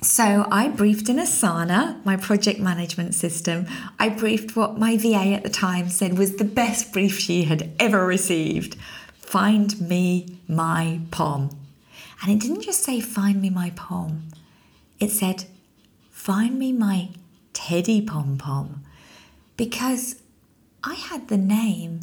so 0.00 0.46
I 0.50 0.68
briefed 0.68 1.10
in 1.10 1.16
Asana, 1.16 2.02
my 2.06 2.16
project 2.16 2.58
management 2.58 3.14
system. 3.14 3.66
I 3.98 4.08
briefed 4.08 4.56
what 4.56 4.78
my 4.78 4.96
VA 4.96 5.34
at 5.34 5.42
the 5.42 5.50
time 5.50 5.90
said 5.90 6.16
was 6.16 6.36
the 6.36 6.44
best 6.44 6.90
brief 6.90 7.18
she 7.18 7.44
had 7.44 7.70
ever 7.78 8.06
received. 8.06 8.76
Find 9.12 9.78
me 9.78 10.38
my 10.48 11.00
pom. 11.10 11.50
And 12.22 12.32
it 12.32 12.40
didn't 12.40 12.62
just 12.62 12.82
say 12.82 13.00
find 13.00 13.42
me 13.42 13.50
my 13.50 13.72
pom. 13.76 14.28
It 14.98 15.10
said 15.10 15.44
find 16.10 16.58
me 16.58 16.72
my 16.72 17.10
Teddy 17.58 18.00
Pom 18.00 18.38
Pom 18.38 18.84
because 19.56 20.22
I 20.84 20.94
had 20.94 21.26
the 21.26 21.36
name 21.36 22.00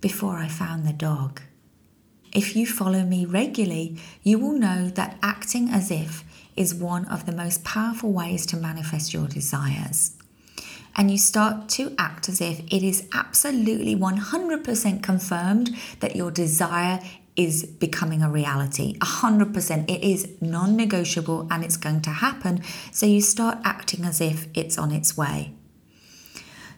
before 0.00 0.36
I 0.36 0.48
found 0.48 0.86
the 0.86 0.94
dog. 0.94 1.42
If 2.32 2.56
you 2.56 2.66
follow 2.66 3.02
me 3.02 3.26
regularly, 3.26 3.98
you 4.22 4.38
will 4.38 4.58
know 4.58 4.88
that 4.88 5.18
acting 5.22 5.68
as 5.68 5.90
if 5.90 6.24
is 6.56 6.74
one 6.74 7.04
of 7.04 7.26
the 7.26 7.32
most 7.32 7.62
powerful 7.62 8.10
ways 8.10 8.46
to 8.46 8.56
manifest 8.56 9.12
your 9.12 9.28
desires. 9.28 10.16
And 10.96 11.10
you 11.10 11.18
start 11.18 11.68
to 11.76 11.94
act 11.98 12.30
as 12.30 12.40
if 12.40 12.60
it 12.60 12.82
is 12.82 13.06
absolutely 13.12 13.94
100% 13.94 15.02
confirmed 15.02 15.76
that 16.00 16.16
your 16.16 16.30
desire 16.30 17.00
is 17.36 17.64
becoming 17.64 18.22
a 18.22 18.30
reality. 18.30 18.98
100%. 18.98 19.90
It 19.90 20.02
is 20.02 20.28
non 20.40 20.76
negotiable 20.76 21.46
and 21.50 21.62
it's 21.62 21.76
going 21.76 22.00
to 22.02 22.10
happen. 22.10 22.62
So 22.90 23.06
you 23.06 23.20
start 23.20 23.58
acting 23.64 24.04
as 24.04 24.20
if 24.20 24.48
it's 24.54 24.78
on 24.78 24.90
its 24.90 25.16
way. 25.16 25.52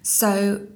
So 0.02 0.66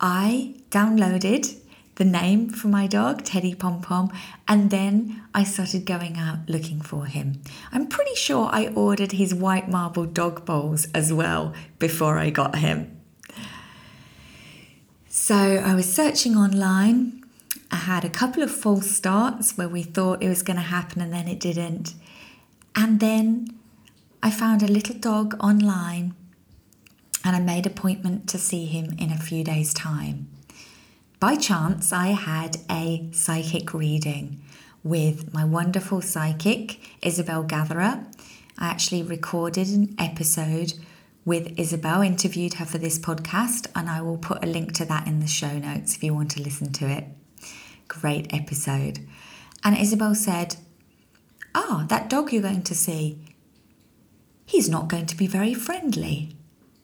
I 0.00 0.56
downloaded 0.70 1.58
the 1.96 2.04
name 2.04 2.48
for 2.48 2.68
my 2.68 2.86
dog, 2.86 3.24
Teddy 3.24 3.54
Pom 3.54 3.80
Pom, 3.80 4.10
and 4.48 4.70
then 4.70 5.22
I 5.32 5.44
started 5.44 5.86
going 5.86 6.18
out 6.18 6.38
looking 6.48 6.80
for 6.80 7.06
him. 7.06 7.40
I'm 7.72 7.86
pretty 7.86 8.16
sure 8.16 8.48
I 8.50 8.66
ordered 8.68 9.12
his 9.12 9.32
white 9.32 9.68
marble 9.68 10.04
dog 10.04 10.44
bowls 10.44 10.88
as 10.92 11.12
well 11.12 11.54
before 11.78 12.18
I 12.18 12.30
got 12.30 12.56
him. 12.56 13.00
So 15.08 15.36
I 15.36 15.74
was 15.74 15.92
searching 15.92 16.36
online. 16.36 17.23
I 17.74 17.78
had 17.78 18.04
a 18.04 18.08
couple 18.08 18.44
of 18.44 18.52
false 18.52 18.88
starts 18.88 19.58
where 19.58 19.68
we 19.68 19.82
thought 19.82 20.22
it 20.22 20.28
was 20.28 20.44
going 20.44 20.58
to 20.58 20.62
happen 20.62 21.02
and 21.02 21.12
then 21.12 21.26
it 21.26 21.40
didn't. 21.40 21.94
And 22.76 23.00
then 23.00 23.58
I 24.22 24.30
found 24.30 24.62
a 24.62 24.68
little 24.68 24.94
dog 24.94 25.34
online 25.40 26.14
and 27.24 27.34
I 27.34 27.40
made 27.40 27.66
appointment 27.66 28.28
to 28.28 28.38
see 28.38 28.66
him 28.66 28.94
in 28.96 29.10
a 29.10 29.18
few 29.18 29.42
days' 29.42 29.74
time. 29.74 30.28
By 31.18 31.34
chance, 31.34 31.92
I 31.92 32.12
had 32.12 32.58
a 32.70 33.08
psychic 33.10 33.74
reading 33.74 34.40
with 34.84 35.34
my 35.34 35.44
wonderful 35.44 36.00
psychic, 36.00 36.78
Isobel 37.02 37.42
Gatherer. 37.42 38.06
I 38.56 38.66
actually 38.68 39.02
recorded 39.02 39.66
an 39.66 39.96
episode 39.98 40.74
with 41.24 41.56
Isobel, 41.56 42.06
interviewed 42.06 42.54
her 42.54 42.66
for 42.66 42.78
this 42.78 43.00
podcast, 43.00 43.66
and 43.74 43.90
I 43.90 44.00
will 44.00 44.18
put 44.18 44.44
a 44.44 44.46
link 44.46 44.74
to 44.74 44.84
that 44.84 45.08
in 45.08 45.18
the 45.18 45.26
show 45.26 45.58
notes 45.58 45.96
if 45.96 46.04
you 46.04 46.14
want 46.14 46.30
to 46.32 46.40
listen 46.40 46.72
to 46.74 46.88
it. 46.88 47.06
Great 47.88 48.32
episode. 48.32 49.00
And 49.62 49.76
Isobel 49.76 50.16
said, 50.16 50.56
Ah, 51.54 51.86
that 51.88 52.10
dog 52.10 52.32
you're 52.32 52.42
going 52.42 52.62
to 52.62 52.74
see, 52.74 53.18
he's 54.44 54.68
not 54.68 54.88
going 54.88 55.06
to 55.06 55.16
be 55.16 55.26
very 55.26 55.54
friendly. 55.54 56.36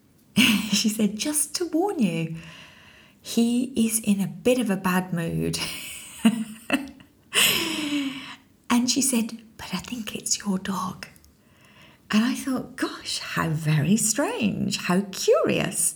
she 0.71 0.89
said, 0.89 1.19
just 1.19 1.55
to 1.57 1.67
warn 1.67 1.99
you, 1.99 2.37
he 3.21 3.73
is 3.77 4.01
in 4.01 4.21
a 4.21 4.27
bit 4.27 4.59
of 4.59 4.71
a 4.71 4.77
bad 4.77 5.13
mood. 5.13 5.59
and 8.71 8.91
she 8.91 9.03
said, 9.03 9.43
But 9.57 9.75
I 9.75 9.79
think 9.79 10.15
it's 10.15 10.39
your 10.39 10.59
dog. 10.59 11.07
And 12.11 12.25
I 12.25 12.35
thought, 12.35 12.77
gosh, 12.77 13.19
how 13.21 13.51
very 13.51 13.97
strange, 13.97 14.79
how 14.79 15.03
curious. 15.13 15.95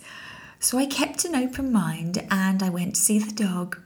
So 0.61 0.79
I 0.79 0.87
kept 0.87 1.25
an 1.25 1.35
open 1.35 1.73
mind 1.73 2.25
and 2.31 2.63
I 2.63 2.71
went 2.71 2.95
to 2.95 3.01
see 3.01 3.19
the 3.19 3.33
dog. 3.33 3.81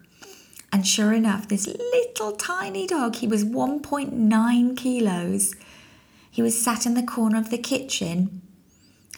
And 0.72 0.86
sure 0.86 1.12
enough, 1.12 1.48
this 1.48 1.66
little 1.66 2.32
tiny 2.32 2.86
dog, 2.86 3.16
he 3.16 3.26
was 3.26 3.44
1.9 3.44 4.76
kilos. 4.76 5.54
He 6.30 6.42
was 6.42 6.62
sat 6.62 6.86
in 6.86 6.94
the 6.94 7.02
corner 7.02 7.38
of 7.38 7.50
the 7.50 7.58
kitchen 7.58 8.42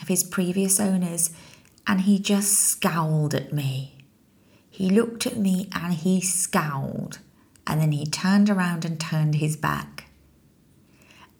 of 0.00 0.08
his 0.08 0.22
previous 0.22 0.78
owners 0.78 1.30
and 1.86 2.02
he 2.02 2.18
just 2.18 2.52
scowled 2.52 3.34
at 3.34 3.52
me. 3.52 3.98
He 4.70 4.88
looked 4.88 5.26
at 5.26 5.36
me 5.36 5.68
and 5.72 5.92
he 5.92 6.20
scowled, 6.20 7.18
and 7.66 7.80
then 7.80 7.92
he 7.92 8.06
turned 8.06 8.48
around 8.48 8.84
and 8.84 8.98
turned 8.98 9.34
his 9.34 9.56
back. 9.56 10.06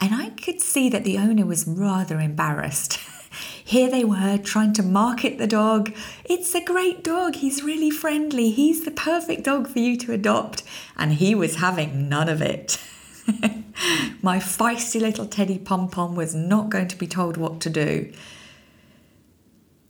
And 0.00 0.14
I 0.14 0.30
could 0.30 0.60
see 0.60 0.88
that 0.90 1.04
the 1.04 1.18
owner 1.18 1.46
was 1.46 1.66
rather 1.66 2.18
embarrassed. 2.20 2.98
Here 3.64 3.90
they 3.90 4.04
were 4.04 4.38
trying 4.38 4.72
to 4.74 4.82
market 4.82 5.38
the 5.38 5.46
dog. 5.46 5.94
It's 6.24 6.54
a 6.54 6.64
great 6.64 7.04
dog. 7.04 7.36
He's 7.36 7.62
really 7.62 7.90
friendly. 7.90 8.50
He's 8.50 8.84
the 8.84 8.90
perfect 8.90 9.44
dog 9.44 9.68
for 9.68 9.78
you 9.78 9.96
to 9.98 10.12
adopt. 10.12 10.62
And 10.96 11.14
he 11.14 11.34
was 11.34 11.56
having 11.56 12.08
none 12.08 12.28
of 12.28 12.42
it. 12.42 12.78
My 14.22 14.38
feisty 14.38 15.00
little 15.00 15.26
teddy 15.26 15.58
pom 15.58 15.88
pom 15.88 16.14
was 16.16 16.34
not 16.34 16.68
going 16.70 16.88
to 16.88 16.96
be 16.96 17.06
told 17.06 17.36
what 17.36 17.60
to 17.60 17.70
do 17.70 18.12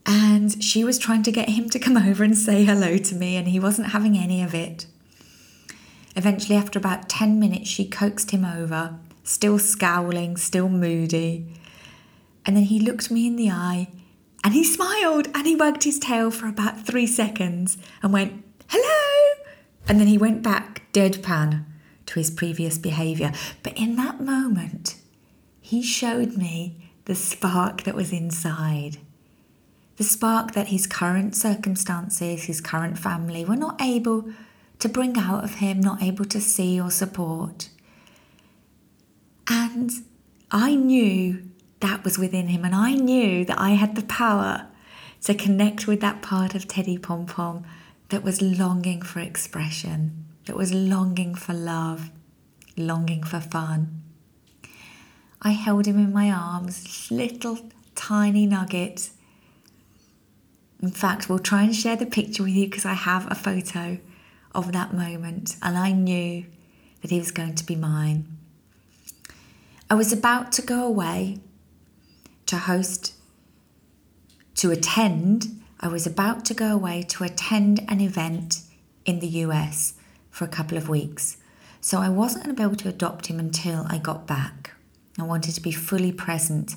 and 0.07 0.63
she 0.63 0.83
was 0.83 0.99
trying 0.99 1.23
to 1.23 1.33
get 1.33 1.51
him 1.51 1.69
to 1.71 1.79
come 1.79 1.97
over 2.09 2.25
and 2.25 2.37
say 2.37 2.65
hello 2.65 2.99
to 2.99 3.15
me, 3.15 3.37
and 3.37 3.49
he 3.49 3.61
wasn't 3.61 3.89
having 3.89 4.17
any 4.17 4.43
of 4.43 4.55
it. 4.55 4.87
Eventually, 6.17 6.57
after 6.57 6.79
about 6.79 7.09
10 7.09 7.39
minutes, 7.39 7.69
she 7.69 7.89
coaxed 7.89 8.33
him 8.33 8.45
over, 8.45 8.99
still 9.23 9.59
scowling, 9.59 10.37
still 10.37 10.69
moody. 10.69 11.47
And 12.51 12.57
then 12.57 12.65
he 12.65 12.81
looked 12.81 13.13
me 13.13 13.29
in 13.29 13.37
the 13.37 13.49
eye 13.49 13.87
and 14.43 14.55
he 14.55 14.65
smiled 14.65 15.29
and 15.37 15.47
he 15.47 15.55
wagged 15.55 15.85
his 15.85 16.01
tail 16.01 16.33
for 16.33 16.49
about 16.49 16.85
three 16.85 17.07
seconds 17.07 17.79
and 18.03 18.13
went, 18.13 18.45
Hello! 18.67 19.45
And 19.87 20.01
then 20.01 20.09
he 20.09 20.19
went 20.19 20.43
back 20.43 20.83
deadpan 20.93 21.65
to 22.07 22.15
his 22.19 22.29
previous 22.29 22.77
behaviour. 22.77 23.31
But 23.63 23.79
in 23.79 23.95
that 23.95 24.21
moment, 24.21 24.97
he 25.61 25.81
showed 25.81 26.37
me 26.37 26.91
the 27.05 27.15
spark 27.15 27.85
that 27.85 27.95
was 27.95 28.13
inside 28.13 28.97
the 29.97 30.03
spark 30.03 30.51
that 30.55 30.67
his 30.67 30.89
current 30.89 31.37
circumstances, 31.37 32.43
his 32.47 32.61
current 32.61 32.99
family 32.99 33.45
were 33.45 33.55
not 33.55 33.81
able 33.81 34.29
to 34.81 34.89
bring 34.89 35.17
out 35.17 35.45
of 35.45 35.55
him, 35.57 35.79
not 35.79 36.03
able 36.03 36.25
to 36.25 36.41
see 36.41 36.81
or 36.81 36.91
support. 36.91 37.69
And 39.47 39.93
I 40.51 40.75
knew 40.75 41.50
that 41.81 42.05
was 42.05 42.19
within 42.19 42.49
him, 42.49 42.65
and 42.65 42.75
I 42.75 42.95
knew 42.95 43.45
that 43.45 43.59
I 43.59 43.71
had 43.71 43.97
the 43.97 44.03
power 44.03 44.67
to 45.23 45.35
connect 45.35 45.87
with 45.87 46.01
that 46.01 46.23
part 46.23 46.55
of 46.55 46.69
Teddy 46.69 46.99
Pom 46.99 47.27
Pom 47.27 47.65
that 48.09 48.23
was 48.23 48.43
longing 48.43 49.03
for 49.03 49.21
expression, 49.21 50.25
that 50.47 50.57
was 50.57 50.73
longing 50.73 51.35
for 51.35 51.53
love, 51.53 52.11
longing 52.77 53.23
for 53.23 53.41
fun. 53.41 54.03
I 55.43 55.51
held 55.51 55.87
him 55.87 55.99
in 55.99 56.13
my 56.13 56.31
arms, 56.31 57.11
little 57.11 57.59
tiny 57.95 58.47
nugget 58.47 59.11
in 60.83 60.91
fact, 60.91 61.29
we'll 61.29 61.39
try 61.39 61.63
and 61.63 61.75
share 61.75 61.97
the 61.97 62.07
picture 62.07 62.43
with 62.43 62.53
you 62.53 62.67
because 62.67 62.87
I 62.87 62.95
have 62.95 63.31
a 63.31 63.35
photo 63.35 63.99
of 64.55 64.73
that 64.73 64.95
moment 64.95 65.57
and 65.63 65.77
I 65.77 65.93
knew 65.93 66.47
that 67.03 67.11
he 67.11 67.19
was 67.19 67.31
going 67.31 67.55
to 67.57 67.67
be 67.67 67.77
mine. 67.77 68.27
I 69.91 69.95
was 69.95 70.13
about 70.13 70.53
to 70.53 70.63
go 70.63 70.85
away 70.85 71.41
to 72.51 72.59
host, 72.59 73.15
to 74.57 74.73
attend, 74.73 75.63
I 75.79 75.87
was 75.87 76.05
about 76.05 76.45
to 76.47 76.55
go 76.55 76.75
away 76.75 77.05
to 77.11 77.23
attend 77.23 77.81
an 77.89 78.01
event 78.01 78.63
in 79.05 79.21
the 79.21 79.29
US 79.45 79.95
for 80.31 80.45
a 80.45 80.49
couple 80.49 80.77
of 80.77 80.89
weeks. 80.89 81.37
So 81.81 82.01
I 82.01 82.09
wasn't 82.09 82.45
going 82.45 82.57
to 82.57 82.61
be 82.61 82.65
able 82.65 82.77
to 82.77 82.89
adopt 82.89 83.27
him 83.27 83.39
until 83.39 83.87
I 83.89 83.99
got 83.99 84.27
back. 84.27 84.73
I 85.17 85.23
wanted 85.23 85.55
to 85.55 85.61
be 85.61 85.71
fully 85.71 86.11
present 86.11 86.75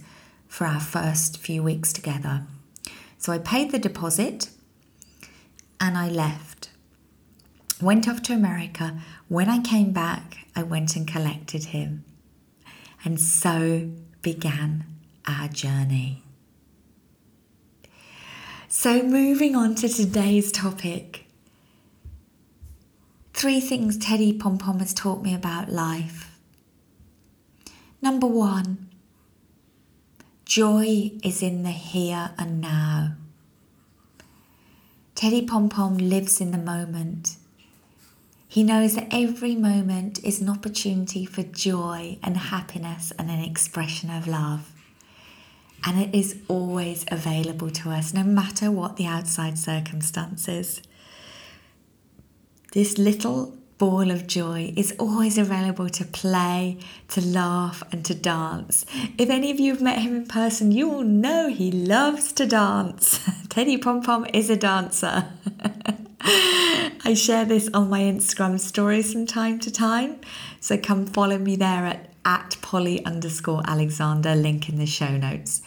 for 0.48 0.68
our 0.68 0.80
first 0.80 1.40
few 1.40 1.64
weeks 1.64 1.92
together. 1.92 2.44
So 3.18 3.34
I 3.34 3.40
paid 3.40 3.72
the 3.72 3.80
deposit 3.80 4.50
and 5.82 5.98
I 5.98 6.08
left. 6.08 6.70
Went 7.82 8.08
off 8.08 8.22
to 8.24 8.34
America. 8.34 9.00
When 9.28 9.50
I 9.50 9.60
came 9.60 9.92
back, 9.92 10.46
I 10.56 10.62
went 10.62 10.96
and 10.96 11.08
collected 11.08 11.66
him. 11.66 12.06
And 13.04 13.20
so 13.20 13.90
began 14.22 14.93
our 15.28 15.48
journey. 15.48 16.24
So, 18.68 19.04
moving 19.04 19.56
on 19.56 19.76
to 19.76 19.90
today's 19.90 20.52
topic 20.52 21.24
three 23.44 23.60
things 23.60 23.98
Teddy 23.98 24.32
Pom 24.32 24.58
Pom 24.58 24.80
has 24.80 24.94
taught 24.94 25.22
me 25.22 25.34
about 25.34 25.70
life. 25.70 26.38
Number 28.02 28.26
one, 28.26 28.90
joy 30.46 31.12
is 31.24 31.44
in 31.44 31.64
the 31.64 31.72
here 31.72 32.32
and 32.38 32.62
now. 32.62 33.16
Teddy 35.14 35.46
Pom 35.46 35.68
Pom 35.68 35.98
lives 35.98 36.40
in 36.40 36.52
the 36.52 36.58
moment. 36.58 37.36
He 38.48 38.64
knows 38.64 38.96
that 38.96 39.08
every 39.12 39.56
moment 39.56 40.24
is 40.24 40.40
an 40.40 40.48
opportunity 40.48 41.26
for 41.26 41.44
joy 41.44 42.20
and 42.24 42.38
happiness 42.38 43.12
and 43.20 43.30
an 43.30 43.40
expression 43.40 44.10
of 44.10 44.26
love. 44.28 44.73
And 45.86 46.00
it 46.00 46.16
is 46.18 46.42
always 46.48 47.06
available 47.12 47.70
to 47.72 47.90
us, 47.90 48.14
no 48.14 48.24
matter 48.24 48.72
what 48.72 48.96
the 48.96 49.06
outside 49.06 49.58
circumstances. 49.58 50.82
This 52.72 52.98
little 52.98 53.58
ball 53.78 54.12
of 54.12 54.28
joy 54.28 54.74
is 54.78 54.96
always 54.98 55.38
available 55.38 55.90
to 55.90 56.06
play, 56.06 56.78
to 57.10 57.20
laugh, 57.20 57.84
and 57.92 58.06
to 58.06 58.16
dance. 58.16 58.86
If 59.18 59.30
any 59.30 59.52
of 59.52 59.60
you 59.60 59.74
have 59.74 59.82
met 59.82 60.00
him 60.00 60.16
in 60.16 60.26
person, 60.26 60.72
you 60.72 60.88
will 60.88 61.04
know 61.04 61.50
he 61.50 61.72
loves 61.72 62.32
to 62.34 62.46
dance. 62.46 63.20
Teddy 63.50 63.78
Pom 63.78 64.02
Pom 64.02 64.26
is 64.34 64.50
a 64.50 64.56
dancer. 64.56 65.28
I 66.22 67.14
share 67.14 67.44
this 67.44 67.70
on 67.74 67.90
my 67.90 68.00
Instagram 68.00 68.58
stories 68.60 69.12
from 69.12 69.26
time 69.26 69.60
to 69.60 69.72
time. 69.72 70.22
So 70.62 70.78
come 70.78 71.06
follow 71.06 71.38
me 71.38 71.58
there 71.58 71.86
at, 71.86 72.13
at 72.26 72.58
Polly 72.62 73.04
underscore 73.06 73.62
Alexandre, 73.66 74.36
link 74.36 74.70
in 74.70 74.78
the 74.78 74.86
show 74.86 75.18
notes. 75.18 75.62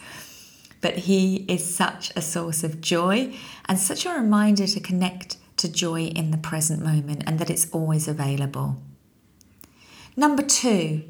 But 0.81 0.97
he 0.97 1.45
is 1.47 1.75
such 1.75 2.11
a 2.15 2.21
source 2.21 2.63
of 2.63 2.81
joy 2.81 3.35
and 3.65 3.79
such 3.79 4.05
a 4.05 4.11
reminder 4.11 4.67
to 4.67 4.79
connect 4.79 5.37
to 5.57 5.71
joy 5.71 6.03
in 6.03 6.31
the 6.31 6.37
present 6.37 6.83
moment 6.83 7.23
and 7.25 7.39
that 7.39 7.49
it's 7.49 7.69
always 7.71 8.07
available. 8.07 8.77
Number 10.15 10.43
two, 10.43 11.03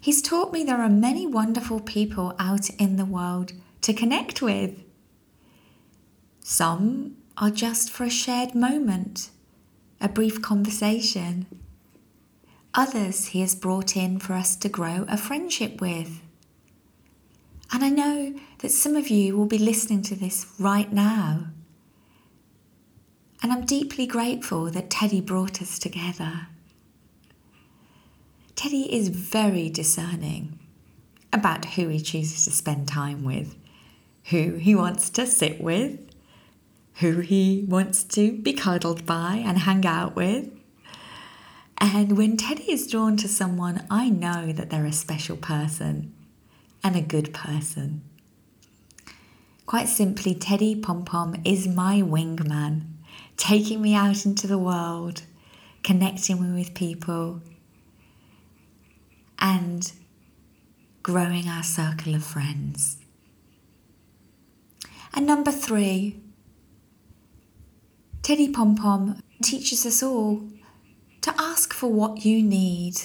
he's 0.00 0.22
taught 0.22 0.52
me 0.52 0.64
there 0.64 0.82
are 0.82 0.88
many 0.88 1.26
wonderful 1.26 1.80
people 1.80 2.34
out 2.38 2.70
in 2.70 2.96
the 2.96 3.04
world 3.04 3.52
to 3.82 3.92
connect 3.92 4.40
with. 4.40 4.82
Some 6.40 7.16
are 7.36 7.50
just 7.50 7.90
for 7.90 8.04
a 8.04 8.10
shared 8.10 8.54
moment, 8.54 9.30
a 10.00 10.08
brief 10.08 10.40
conversation. 10.42 11.46
Others 12.74 13.26
he 13.26 13.40
has 13.40 13.54
brought 13.54 13.96
in 13.96 14.18
for 14.18 14.32
us 14.32 14.56
to 14.56 14.68
grow 14.68 15.04
a 15.08 15.16
friendship 15.16 15.80
with. 15.80 16.20
And 17.72 17.84
I 17.84 17.88
know 17.88 18.34
that 18.58 18.70
some 18.70 18.96
of 18.96 19.08
you 19.08 19.36
will 19.36 19.46
be 19.46 19.58
listening 19.58 20.02
to 20.02 20.16
this 20.16 20.46
right 20.58 20.92
now. 20.92 21.46
And 23.42 23.52
I'm 23.52 23.64
deeply 23.64 24.06
grateful 24.06 24.70
that 24.70 24.90
Teddy 24.90 25.20
brought 25.20 25.60
us 25.60 25.78
together. 25.78 26.48
Teddy 28.56 28.92
is 28.94 29.08
very 29.08 29.68
discerning 29.68 30.58
about 31.32 31.64
who 31.64 31.88
he 31.88 32.00
chooses 32.00 32.44
to 32.44 32.50
spend 32.50 32.88
time 32.88 33.24
with, 33.24 33.56
who 34.30 34.54
he 34.54 34.74
wants 34.74 35.10
to 35.10 35.26
sit 35.26 35.60
with, 35.60 35.98
who 36.94 37.20
he 37.20 37.66
wants 37.68 38.04
to 38.04 38.32
be 38.32 38.52
cuddled 38.52 39.04
by 39.04 39.42
and 39.44 39.58
hang 39.58 39.84
out 39.84 40.14
with. 40.16 40.48
And 41.86 42.16
when 42.16 42.38
Teddy 42.38 42.72
is 42.72 42.86
drawn 42.86 43.18
to 43.18 43.28
someone, 43.28 43.86
I 43.90 44.08
know 44.08 44.52
that 44.52 44.70
they're 44.70 44.86
a 44.86 44.92
special 44.92 45.36
person 45.36 46.14
and 46.82 46.96
a 46.96 47.02
good 47.02 47.34
person. 47.34 48.00
Quite 49.66 49.90
simply, 49.90 50.34
Teddy 50.34 50.74
Pom 50.74 51.04
Pom 51.04 51.36
is 51.44 51.68
my 51.68 52.00
wingman, 52.00 52.86
taking 53.36 53.82
me 53.82 53.94
out 53.94 54.24
into 54.24 54.46
the 54.46 54.56
world, 54.56 55.24
connecting 55.82 56.40
me 56.40 56.58
with 56.58 56.72
people, 56.72 57.42
and 59.38 59.92
growing 61.02 61.46
our 61.48 61.62
circle 61.62 62.14
of 62.14 62.24
friends. 62.24 62.96
And 65.12 65.26
number 65.26 65.52
three, 65.52 66.18
Teddy 68.22 68.48
Pom 68.48 68.74
Pom 68.74 69.22
teaches 69.42 69.84
us 69.84 70.02
all 70.02 70.48
to 71.24 71.34
ask 71.38 71.72
for 71.72 71.90
what 71.90 72.26
you 72.26 72.42
need. 72.42 73.00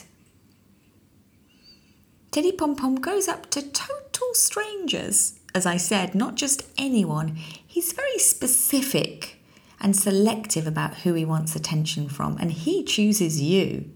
Teddy 2.31 2.51
Pom 2.51 2.75
Pom 2.75 2.95
goes 2.95 3.29
up 3.29 3.49
to 3.51 3.61
total 3.61 4.33
strangers, 4.33 5.39
as 5.55 5.65
I 5.65 5.77
said, 5.77 6.13
not 6.13 6.35
just 6.35 6.67
anyone. 6.77 7.37
He's 7.65 7.93
very 7.93 8.19
specific 8.19 9.37
and 9.79 9.95
selective 9.95 10.67
about 10.67 10.97
who 10.97 11.13
he 11.13 11.23
wants 11.23 11.55
attention 11.55 12.09
from, 12.09 12.37
and 12.41 12.51
he 12.51 12.83
chooses 12.83 13.41
you. 13.41 13.89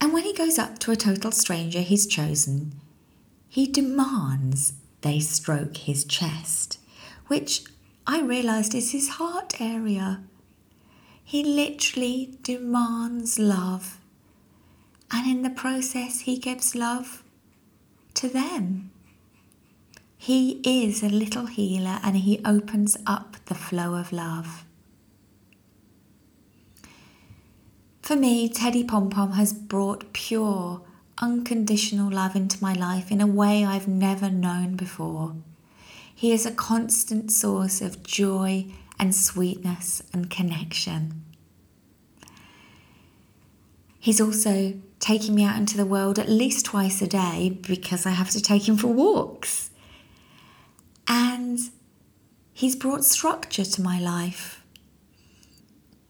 And 0.00 0.12
when 0.12 0.24
he 0.24 0.34
goes 0.34 0.58
up 0.58 0.80
to 0.80 0.90
a 0.90 0.96
total 0.96 1.30
stranger 1.30 1.80
he's 1.80 2.08
chosen, 2.08 2.72
he 3.48 3.68
demands 3.68 4.72
they 5.02 5.20
stroke 5.20 5.76
his 5.76 6.04
chest, 6.04 6.80
which 7.28 7.62
I 8.04 8.20
realised 8.20 8.74
is 8.74 8.90
his 8.90 9.10
heart 9.10 9.60
area. 9.60 10.24
He 11.32 11.42
literally 11.42 12.36
demands 12.42 13.38
love. 13.38 13.98
And 15.10 15.26
in 15.26 15.40
the 15.40 15.48
process, 15.48 16.20
he 16.20 16.36
gives 16.36 16.74
love 16.74 17.22
to 18.12 18.28
them. 18.28 18.90
He 20.18 20.60
is 20.62 21.02
a 21.02 21.08
little 21.08 21.46
healer 21.46 22.00
and 22.02 22.18
he 22.18 22.42
opens 22.44 22.98
up 23.06 23.38
the 23.46 23.54
flow 23.54 23.94
of 23.94 24.12
love. 24.12 24.66
For 28.02 28.14
me, 28.14 28.50
Teddy 28.50 28.84
Pom 28.84 29.08
Pom 29.08 29.32
has 29.32 29.54
brought 29.54 30.12
pure, 30.12 30.82
unconditional 31.16 32.12
love 32.12 32.36
into 32.36 32.62
my 32.62 32.74
life 32.74 33.10
in 33.10 33.22
a 33.22 33.26
way 33.26 33.64
I've 33.64 33.88
never 33.88 34.28
known 34.28 34.76
before. 34.76 35.34
He 36.14 36.30
is 36.30 36.44
a 36.44 36.52
constant 36.52 37.32
source 37.32 37.80
of 37.80 38.02
joy 38.02 38.66
and 39.02 39.12
sweetness 39.16 40.00
and 40.12 40.30
connection. 40.30 41.24
He's 43.98 44.20
also 44.20 44.74
taking 45.00 45.34
me 45.34 45.42
out 45.42 45.56
into 45.56 45.76
the 45.76 45.84
world 45.84 46.20
at 46.20 46.28
least 46.28 46.66
twice 46.66 47.02
a 47.02 47.08
day 47.08 47.58
because 47.66 48.06
I 48.06 48.10
have 48.10 48.30
to 48.30 48.40
take 48.40 48.68
him 48.68 48.76
for 48.76 48.86
walks. 48.86 49.70
And 51.08 51.58
he's 52.52 52.76
brought 52.76 53.04
structure 53.04 53.64
to 53.64 53.82
my 53.82 53.98
life. 53.98 54.62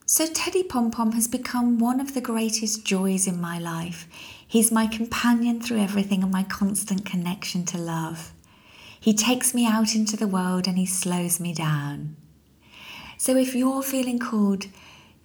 So 0.04 0.26
Teddy 0.26 0.62
Pom 0.62 0.90
Pom 0.90 1.12
has 1.12 1.26
become 1.26 1.78
one 1.78 1.98
of 1.98 2.12
the 2.12 2.20
greatest 2.20 2.84
joys 2.84 3.26
in 3.26 3.40
my 3.40 3.58
life. 3.58 4.06
He's 4.46 4.70
my 4.70 4.86
companion 4.86 5.62
through 5.62 5.80
everything 5.80 6.22
and 6.22 6.30
my 6.30 6.42
constant 6.42 7.06
connection 7.06 7.64
to 7.66 7.78
love. 7.78 8.34
He 9.00 9.14
takes 9.14 9.54
me 9.54 9.66
out 9.66 9.94
into 9.94 10.18
the 10.18 10.28
world 10.28 10.68
and 10.68 10.76
he 10.76 10.84
slows 10.84 11.40
me 11.40 11.54
down. 11.54 12.16
So 13.22 13.36
if 13.36 13.54
you're 13.54 13.84
feeling 13.84 14.18
called 14.18 14.66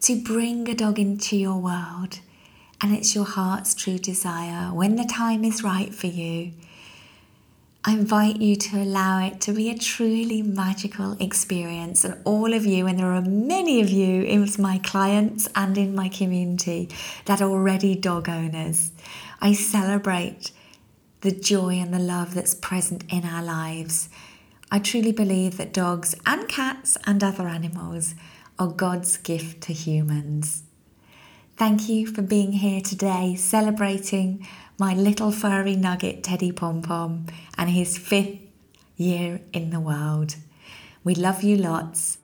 to 0.02 0.22
bring 0.22 0.70
a 0.70 0.76
dog 0.76 1.00
into 1.00 1.36
your 1.36 1.58
world 1.58 2.20
and 2.80 2.94
it's 2.94 3.16
your 3.16 3.26
heart's 3.26 3.74
true 3.74 3.98
desire, 3.98 4.72
when 4.72 4.98
the 4.98 5.04
time 5.04 5.44
is 5.44 5.64
right 5.64 5.92
for 5.92 6.06
you, 6.06 6.52
I 7.84 7.94
invite 7.94 8.36
you 8.40 8.56
to 8.56 8.84
allow 8.84 9.26
it 9.26 9.42
to 9.42 9.52
be 9.52 9.72
a 9.72 9.78
truly 9.80 10.44
magical 10.44 11.18
experience. 11.20 12.06
And 12.06 12.22
all 12.24 12.54
of 12.54 12.68
you, 12.68 12.86
and 12.86 13.00
there 13.00 13.14
are 13.14 13.22
many 13.24 13.82
of 13.82 13.90
you 13.90 14.22
in 14.22 14.48
my 14.60 14.78
clients 14.78 15.50
and 15.56 15.76
in 15.76 15.96
my 15.96 16.08
community 16.08 16.90
that 17.26 17.42
are 17.42 17.50
already 17.50 17.96
dog 17.96 18.30
owners, 18.30 18.92
I 19.42 19.54
celebrate 19.54 20.52
the 21.22 21.32
joy 21.32 21.80
and 21.80 21.92
the 21.92 21.98
love 21.98 22.36
that's 22.36 22.54
present 22.54 23.06
in 23.10 23.24
our 23.24 23.42
lives. 23.42 24.10
I 24.70 24.80
truly 24.80 25.14
believe 25.14 25.58
that 25.58 25.72
dogs 25.74 26.14
and 26.26 26.48
cats 26.50 26.98
and 27.06 27.24
other 27.24 27.48
animals 27.48 28.16
are 28.60 28.68
God's 28.68 29.16
gift 29.16 29.62
to 29.62 29.74
humans. 29.74 30.64
Thank 31.56 31.88
you 31.88 32.06
for 32.06 32.22
being 32.22 32.52
here 32.52 32.82
today, 32.82 33.36
celebrating 33.36 34.46
my 34.78 34.94
little 34.94 35.32
furry 35.32 35.76
nugget 35.76 36.22
Teddy 36.22 36.52
Pom 36.52 36.82
Pom, 36.82 37.28
and 37.58 37.70
his 37.70 37.98
fifth 37.98 38.40
year 38.98 39.42
in 39.54 39.70
the 39.70 39.80
world. 39.80 40.36
We 41.04 41.16
love 41.16 41.44
you 41.44 41.56
lots. 41.56 42.18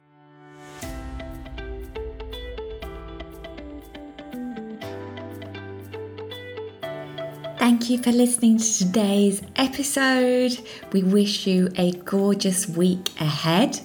Thank 7.63 7.89
you 7.89 7.97
for 7.97 8.11
listening 8.11 8.57
to 8.57 8.77
today's 8.79 9.41
episode. 9.55 10.59
We 10.91 11.01
wish 11.01 11.47
you 11.47 11.69
a 11.77 11.93
gorgeous 11.93 12.67
week 12.67 13.09
ahead. 13.21 13.79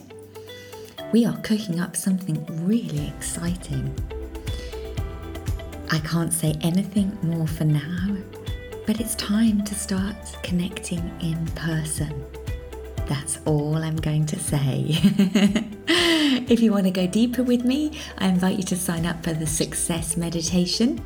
We 1.12 1.25
are 1.25 1.37
cooking 1.43 1.79
up 1.79 1.95
something 1.95 2.45
really 2.67 3.07
exciting. 3.07 3.95
I 5.93 6.01
can't 6.01 6.33
say 6.33 6.57
anything 6.61 7.17
more 7.23 7.47
for 7.47 7.62
now, 7.67 8.17
but 8.85 9.01
it's 9.01 9.14
time 9.14 9.62
to 9.62 9.77
start 9.77 10.17
connecting 10.43 11.12
in 11.21 11.47
person. 11.55 12.25
That's 13.07 13.38
all 13.45 13.77
I'm 13.77 13.95
going 13.95 14.27
to 14.27 14.41
say. 14.41 14.87
if 16.49 16.59
you 16.59 16.73
want 16.73 16.87
to 16.87 16.91
go 16.91 17.07
deeper 17.07 17.45
with 17.45 17.64
me, 17.64 17.97
I 18.19 18.27
invite 18.27 18.57
you 18.57 18.64
to 18.64 18.77
sign 18.77 19.07
up 19.07 19.23
for 19.23 19.35
the 19.35 19.47
Success 19.47 20.17
Meditation. 20.17 21.01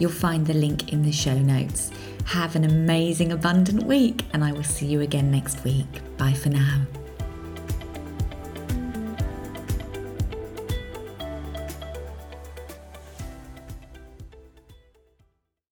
You'll 0.00 0.10
find 0.10 0.46
the 0.46 0.54
link 0.54 0.92
in 0.92 1.02
the 1.02 1.12
show 1.12 1.38
notes. 1.38 1.92
Have 2.24 2.56
an 2.56 2.64
amazing, 2.64 3.30
abundant 3.30 3.84
week, 3.84 4.24
and 4.32 4.42
I 4.42 4.50
will 4.50 4.64
see 4.64 4.86
you 4.86 5.00
again 5.02 5.30
next 5.30 5.62
week. 5.62 5.86
Bye 6.16 6.32
for 6.32 6.48
now. 6.48 6.86